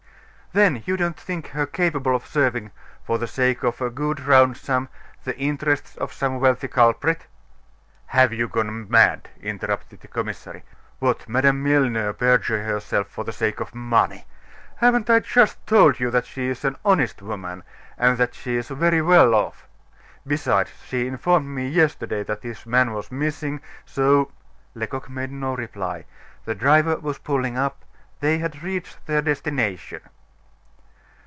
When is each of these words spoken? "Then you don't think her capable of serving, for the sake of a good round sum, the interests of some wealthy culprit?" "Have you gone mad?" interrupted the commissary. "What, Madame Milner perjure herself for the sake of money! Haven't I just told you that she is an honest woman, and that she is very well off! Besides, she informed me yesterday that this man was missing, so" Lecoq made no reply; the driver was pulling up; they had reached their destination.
"Then 0.53 0.83
you 0.85 0.97
don't 0.97 1.15
think 1.17 1.47
her 1.51 1.65
capable 1.65 2.13
of 2.13 2.25
serving, 2.27 2.71
for 3.05 3.17
the 3.17 3.25
sake 3.25 3.63
of 3.63 3.79
a 3.79 3.89
good 3.89 4.19
round 4.19 4.57
sum, 4.57 4.89
the 5.23 5.37
interests 5.37 5.95
of 5.95 6.11
some 6.11 6.41
wealthy 6.41 6.67
culprit?" 6.67 7.25
"Have 8.07 8.33
you 8.33 8.49
gone 8.49 8.89
mad?" 8.91 9.29
interrupted 9.41 10.01
the 10.01 10.09
commissary. 10.09 10.63
"What, 10.99 11.29
Madame 11.29 11.63
Milner 11.63 12.11
perjure 12.11 12.65
herself 12.65 13.07
for 13.07 13.23
the 13.23 13.31
sake 13.31 13.61
of 13.61 13.73
money! 13.73 14.25
Haven't 14.75 15.09
I 15.09 15.21
just 15.21 15.65
told 15.65 16.01
you 16.01 16.11
that 16.11 16.25
she 16.25 16.47
is 16.49 16.65
an 16.65 16.75
honest 16.83 17.21
woman, 17.21 17.63
and 17.97 18.17
that 18.17 18.35
she 18.35 18.57
is 18.57 18.67
very 18.67 19.01
well 19.01 19.33
off! 19.33 19.69
Besides, 20.27 20.71
she 20.85 21.07
informed 21.07 21.47
me 21.47 21.69
yesterday 21.69 22.23
that 22.23 22.41
this 22.41 22.65
man 22.65 22.91
was 22.91 23.09
missing, 23.09 23.61
so" 23.85 24.33
Lecoq 24.75 25.09
made 25.09 25.31
no 25.31 25.55
reply; 25.55 26.03
the 26.43 26.55
driver 26.55 26.97
was 26.97 27.19
pulling 27.19 27.57
up; 27.57 27.85
they 28.19 28.39
had 28.39 28.61
reached 28.61 29.05
their 29.07 29.21
destination. 29.21 30.01